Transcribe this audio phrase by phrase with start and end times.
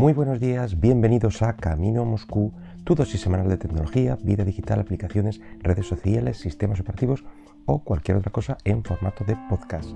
[0.00, 2.54] Muy buenos días, bienvenidos a Camino a Moscú,
[2.84, 7.22] tu dosis semanal de tecnología, vida digital, aplicaciones, redes sociales, sistemas operativos
[7.66, 9.90] o cualquier otra cosa en formato de podcast.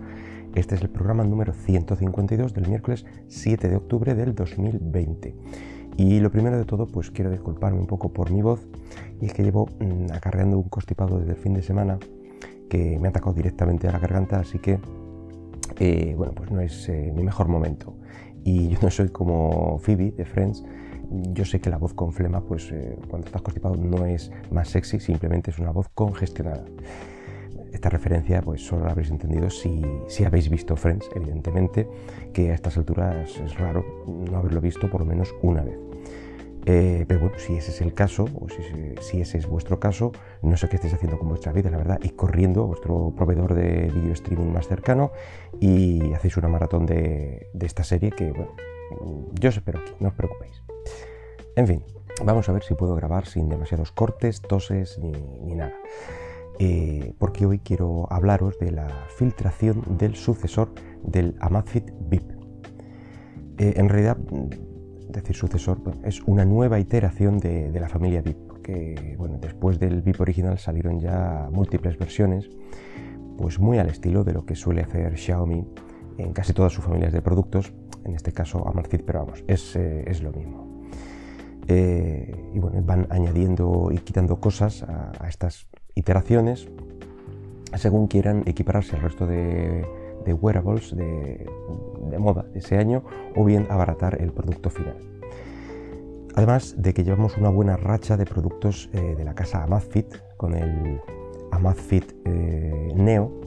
[0.54, 5.36] Este es el programa número 152 del miércoles 7 de octubre del 2020.
[5.96, 8.60] Y lo primero de todo, pues quiero disculparme un poco por mi voz,
[9.22, 11.98] y es que llevo mm, acarreando un constipado desde el fin de semana
[12.68, 14.78] que me ha atacado directamente a la garganta, así que,
[15.78, 17.96] eh, bueno, pues no es eh, mi mejor momento.
[18.44, 20.62] Y yo no soy como Phoebe de Friends,
[21.32, 24.68] yo sé que la voz con flema, pues eh, cuando estás constipado no es más
[24.68, 26.64] sexy, simplemente es una voz congestionada.
[27.72, 31.88] Esta referencia pues solo la habréis entendido si, si, habéis visto Friends, evidentemente,
[32.32, 35.78] que a estas alturas es raro no haberlo visto por lo menos una vez.
[36.66, 38.46] Eh, pero bueno, si ese es el caso, o
[39.00, 41.98] si, ese es vuestro caso, no sé qué estáis haciendo con vuestra vida, la verdad,
[42.02, 45.12] y corriendo a vuestro proveedor de video streaming más cercano
[45.60, 48.52] y hacéis una maratón de, esta serie que, bueno,
[49.38, 50.62] yo os espero aquí, no os preocupéis.
[51.56, 51.84] En fin,
[52.24, 55.74] vamos a ver si puedo grabar sin demasiados cortes, toses ni, nada.
[56.58, 62.30] Eh, porque hoy quiero hablaros de la filtración del sucesor del Amazfit VIP.
[63.58, 64.16] Eh, en realidad,
[65.14, 70.20] decir sucesor, es una nueva iteración de, la familia VIP, porque bueno, después del VIP
[70.20, 72.50] original salieron ya múltiples versiones,
[73.38, 75.66] pues muy al estilo de lo que suele hacer Xiaomi
[76.18, 77.72] en casi todas sus familias de productos,
[78.04, 80.84] en este caso Amazfit, pero vamos, es, eh, lo mismo.
[81.66, 86.68] Eh, y bueno, van añadiendo y quitando cosas a, estas iteraciones
[87.76, 89.84] según quieran equipararse al resto de,
[90.24, 91.46] de wearables de,
[92.18, 93.02] moda de ese año
[93.36, 94.96] o bien abaratar el producto final.
[96.34, 100.54] Además de que llevamos una buena racha de productos eh, de la casa Amazfit con
[100.54, 101.00] el
[101.52, 103.40] Amazfit eh, Neo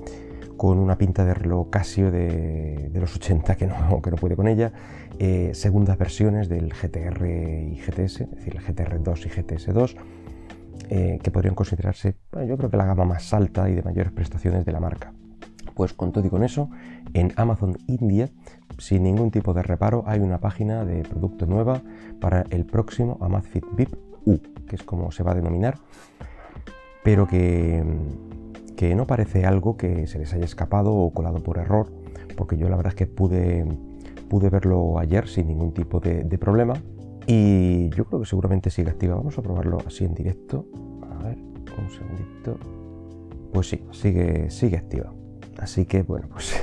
[0.56, 4.48] con una pinta de reloj Casio de, los 80 que no, que no puede con
[4.48, 4.72] ella,
[5.20, 9.96] eh, segundas versiones del GTR y GTS, es decir, el GTR2 y GTS2,
[11.22, 12.16] que podrían considerarse,
[12.48, 15.14] yo creo que la gama más alta y de mayores prestaciones de la marca.
[15.78, 16.72] Pues con todo y con eso,
[17.14, 18.32] en Amazon India,
[18.80, 21.84] sin ningún tipo de reparo, hay una página de producto nueva
[22.20, 23.94] para el próximo Amazfit VIP
[24.26, 25.78] U, que es como se va a denominar,
[27.04, 27.84] pero que,
[28.76, 31.94] que no parece algo que se les haya escapado o colado por error,
[32.36, 33.64] porque yo la verdad es que pude,
[34.32, 36.74] pude verlo ayer sin ningún tipo de, problema
[37.28, 39.14] y yo creo que seguramente sigue activa.
[39.14, 40.66] Vamos a probarlo así en directo.
[41.20, 42.58] A ver, un segundito.
[43.54, 45.14] Pues sí, sigue, sigue activa.
[45.60, 46.54] Así que bueno, pues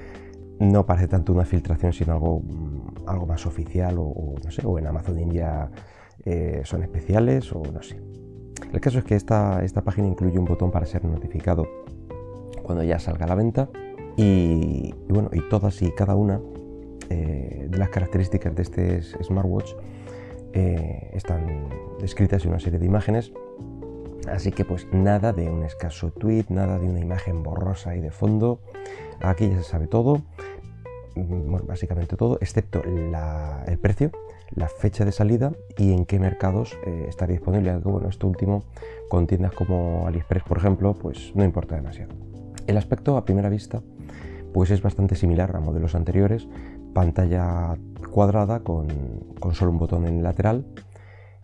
[0.58, 4.78] no parece tanto una filtración, sino algo, mm, algo más oficial o, no sé, o
[4.78, 5.70] en Amazon India
[6.24, 8.00] eh, son especiales o no sé.
[8.72, 11.66] El caso es que esta, esta página incluye un botón para ser notificado
[12.62, 13.68] cuando ya salga a la venta
[14.16, 16.40] y, bueno, y todas y cada una
[17.10, 19.72] eh, de las características de este smartwatch
[20.52, 21.68] eh, están
[22.00, 23.32] descritas en una serie de imágenes
[24.28, 28.10] Así que pues nada de un escaso tweet, nada de una imagen borrosa y de
[28.10, 28.60] fondo.
[29.20, 30.22] Aquí ya se sabe todo,
[31.16, 34.10] mm, básicamente todo, excepto el precio,
[34.54, 37.70] la fecha de salida y en qué mercados eh, estaría disponible.
[37.70, 38.64] Algo bueno, esto último
[39.08, 42.14] con tiendas como AliExpress, por ejemplo, pues no importa demasiado.
[42.66, 43.82] El aspecto a primera vista
[44.52, 46.46] pues es bastante similar a modelos anteriores,
[46.92, 47.76] pantalla
[48.10, 48.86] cuadrada con,
[49.40, 50.66] con solo un botón en el lateral,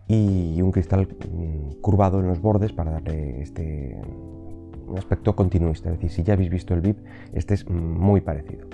[0.09, 3.95] y un cristal mm, curvado en los bordes para darle este
[4.87, 5.89] un aspecto continuista.
[5.89, 6.97] Es decir, si ya habéis visto el VIP,
[7.33, 8.65] este es muy parecido.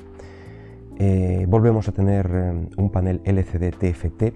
[0.98, 4.34] Eh, volvemos a tener eh, un panel LCD TFT,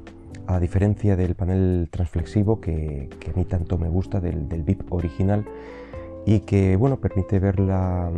[0.48, 5.46] a diferencia del panel transflexivo que, a mí tanto me gusta del, del, VIP original
[6.26, 8.12] y que bueno, permite ver la,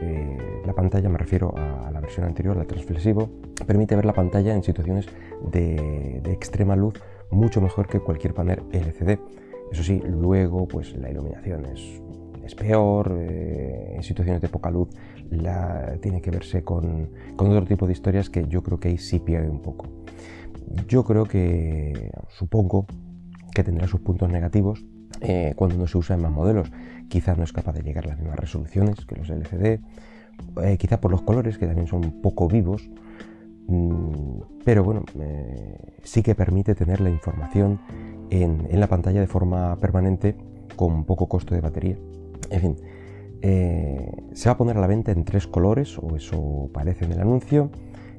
[0.00, 3.28] eh, la pantalla, me refiero a, la versión anterior, la transflexivo,
[3.64, 5.06] permite ver la pantalla en situaciones
[5.52, 6.94] de extrema luz
[7.30, 9.18] mucho mejor que cualquier panel LCD.
[9.72, 12.02] Eso sí, luego pues la iluminación es,
[12.44, 14.88] es peor, eh, en situaciones de poca luz
[15.30, 18.98] la, tiene que verse con, con, otro tipo de historias que yo creo que ahí
[18.98, 19.86] sí pierde un poco.
[20.88, 22.86] Yo creo que, supongo
[23.54, 24.84] que tendrá sus puntos negativos
[25.20, 26.70] eh, cuando no se usa en más modelos.
[27.08, 29.80] Quizás no es capaz de llegar a las mismas resoluciones que los LCD,
[30.62, 32.88] eh, quizá por los colores que también son poco vivos,
[34.64, 35.04] pero bueno,
[36.02, 37.78] sí que permite tener la información
[38.30, 40.36] en, la pantalla de forma permanente
[40.76, 41.96] con poco costo de batería.
[42.50, 42.76] En fin,
[43.42, 47.12] eh, se va a poner a la venta en tres colores, o eso parece en
[47.12, 47.70] el anuncio,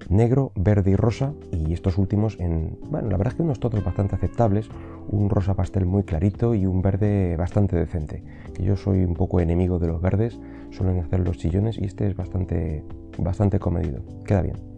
[0.09, 3.83] negro, verde y rosa, y estos últimos en, bueno, la verdad es que unos todos
[3.83, 4.69] bastante aceptables,
[5.09, 8.23] un rosa pastel muy clarito y un verde bastante decente,
[8.59, 10.39] yo soy un poco enemigo de los verdes,
[10.71, 12.83] suelen hacer los chillones y este es bastante,
[13.17, 14.70] bastante comedido, queda bien.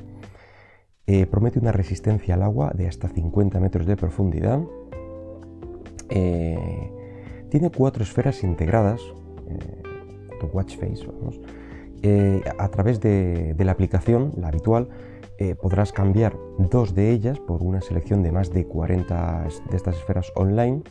[1.06, 4.62] Eh, promete una resistencia al agua de hasta 50 metros de profundidad.
[6.10, 6.92] Eh,
[7.50, 9.02] tiene cuatro esferas integradas,
[9.50, 9.82] eh,
[10.54, 11.40] watch face, vamos,
[12.58, 14.90] a través de, la aplicación, la habitual,
[15.62, 20.32] podrás cambiar dos de ellas por una selección de más de 40 de estas esferas
[20.36, 20.84] online.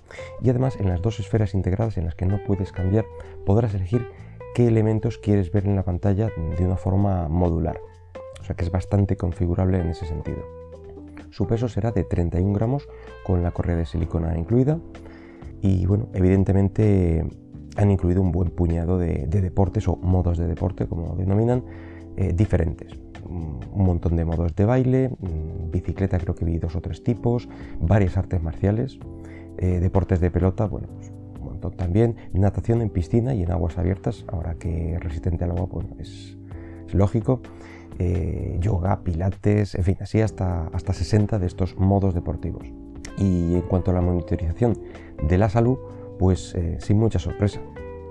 [0.43, 3.05] Y además en las dos esferas integradas en las que no puedes cambiar
[3.45, 4.07] podrás elegir
[4.55, 7.79] qué elementos quieres ver en la pantalla de una forma modular
[8.43, 10.43] o sea que es bastante configurable en ese sentido.
[11.31, 12.89] Su peso será de 31 gramos
[13.25, 14.81] con la correa de silicona incluida
[15.63, 17.25] y bueno, evidentemente
[17.77, 21.65] han incluido un buen puñado de, deportes o modos de deporte, como denominan,
[22.17, 22.99] eh, diferentes.
[23.25, 27.49] Un montón de modos de baile, mm, bicicleta creo que vi dos o tres tipos,
[27.81, 28.99] varias artes marciales,
[29.57, 33.79] eh, deportes de pelota, bueno, pues un montón también, natación en piscina y en aguas
[33.79, 35.87] abiertas, ahora que resistente al agua, pues
[36.89, 37.41] es lógico.
[37.99, 42.67] Eh, yoga, pilates, en fin, así hasta, hasta 60 de estos modos deportivos.
[43.19, 44.79] Y en cuanto a la monitorización
[45.23, 45.79] de la salud,
[46.19, 47.61] pues eh, sin mucha sorpresa.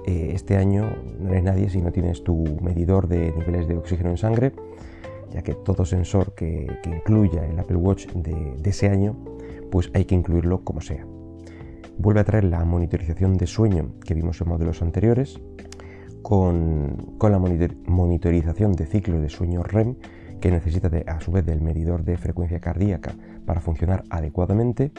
[0.05, 0.89] Eh, este año
[1.19, 4.53] no eres nadie si no tienes tu medidor de niveles de oxígeno en sangre,
[5.31, 9.15] ya que todo sensor que, incluya el Apple Watch de, de ese año,
[9.71, 11.05] pues hay que incluirlo como sea.
[11.97, 15.39] Vuelve a traer la monitorización de sueño que vimos en modelos anteriores,
[16.21, 19.95] con, la monitorización de ciclos de sueño REM
[20.39, 23.13] que necesita a su vez del medidor de frecuencia cardíaca
[23.45, 24.91] para funcionar adecuadamente.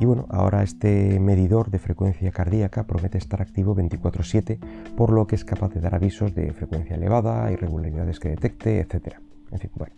[0.00, 4.58] Y bueno, ahora este medidor de frecuencia cardíaca promete estar activo 24/7,
[4.96, 9.16] por lo que es capaz de dar avisos de frecuencia elevada, irregularidades que detecte, etc.
[9.50, 9.94] En fin, bueno.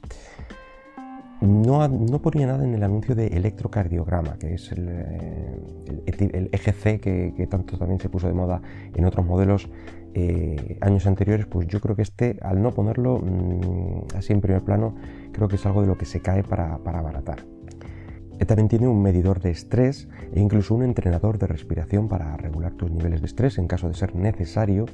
[1.40, 7.78] No, ponía nada en el anuncio de electrocardiograma, que es el, eh, EGC que, tanto
[7.78, 8.60] también se puso de moda
[8.94, 9.70] en otros modelos
[10.12, 14.62] eh, años anteriores, pues yo creo que este, al no ponerlo mm, así en primer
[14.62, 14.94] plano,
[15.32, 17.46] creo que es algo de lo que se cae para, abaratar.
[18.38, 22.75] Eh, también tiene un medidor de estrés e incluso un entrenador de respiración para regular
[22.75, 24.84] tus niveles de estrés en caso de ser necesario.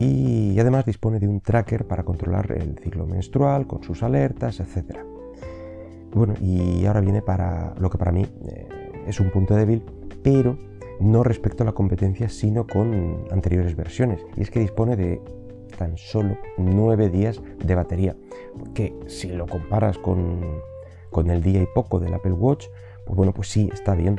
[0.00, 5.17] Y además dispone de un tracker para controlar el ciclo menstrual con sus alertas, etc.
[6.12, 8.68] Bueno, y ahora viene para lo que para mí eh,
[9.06, 9.82] es un punto débil,
[10.22, 10.56] pero
[11.00, 14.24] no respecto a la competencia, sino con anteriores versiones.
[14.36, 15.20] Y es que dispone de
[15.76, 18.16] tan solo 9 días de batería,
[18.74, 20.40] que si lo comparas con,
[21.10, 22.66] con el día y poco del Apple Watch,
[23.04, 24.18] pues bueno, pues sí, está bien.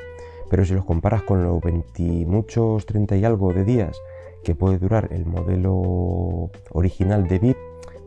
[0.49, 4.01] Pero si los comparas con los 20 muchos, 30 y algo de días
[4.43, 7.57] que puede durar el modelo original de VIP,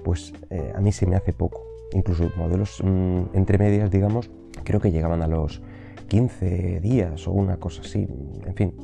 [0.03, 4.31] pues eh, a mí se me hace poco incluso modelos mm, entre medias, digamos,
[4.65, 5.63] creo que llegaban a los
[6.09, 8.07] 15 días o una cosa así.
[8.47, 8.75] En fin,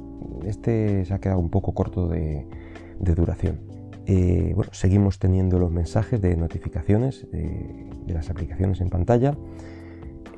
[0.44, 2.46] este se ha quedado un poco corto de,
[3.00, 3.60] duración.
[4.06, 9.36] Eh, bueno, seguimos teniendo los mensajes de notificaciones de, las aplicaciones en pantalla,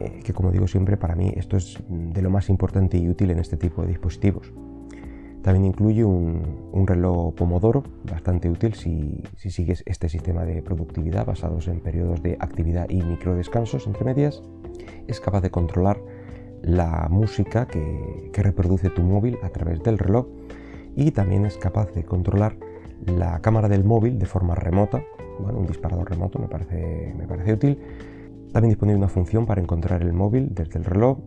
[0.00, 3.31] eh, que como digo siempre, para mí esto es de lo más importante y útil
[3.31, 4.52] en este tipo de dispositivos.
[5.42, 11.81] También incluye un, reloj Pomodoro, bastante útil si, sigues este sistema de productividad basados en
[11.81, 14.42] periodos de actividad y micro descansos entre medias.
[15.06, 15.98] Es capaz de controlar
[16.62, 20.26] la música que, reproduce tu móvil a través del reloj
[20.96, 22.56] y también es capaz de controlar
[23.06, 25.02] la cámara del móvil de forma remota.
[25.38, 27.79] Bueno, un disparador remoto me parece, me parece útil.
[28.53, 31.19] También dispone de una función para encontrar el móvil desde el reloj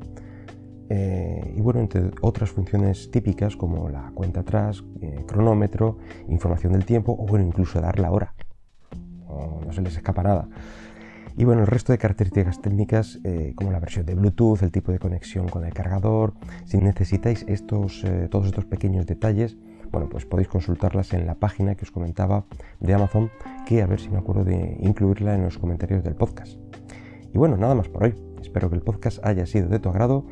[0.96, 5.98] eh, y bueno, entre otras funciones típicas como la cuenta atrás, eh, cronómetro,
[6.28, 8.36] información del tiempo o bueno, incluso dar la hora.
[9.28, 10.48] No, se les escapa nada.
[11.36, 14.92] Y bueno, el resto de características técnicas eh, como la versión de Bluetooth, el tipo
[14.92, 16.36] de conexión con el cargador,
[16.66, 19.58] si necesitáis estos, todos estos pequeños detalles,
[19.92, 22.46] bueno, pues podéis consultarlas en la página que os comentaba
[22.80, 23.32] de Amazon,
[23.66, 26.60] que a ver si me acuerdo de incluirla en los comentarios del podcast.
[27.34, 28.14] Y bueno, nada más por hoy.
[28.44, 30.26] Espero que el podcast haya sido de tu agrado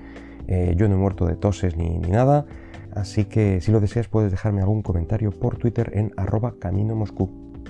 [0.52, 2.46] eh, yo no he muerto de toses ni, nada,
[2.94, 7.30] así que si lo deseas puedes dejarme algún comentario por Twitter en arroba camino moscú.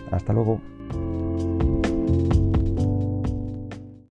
[0.10, 0.60] Hasta luego.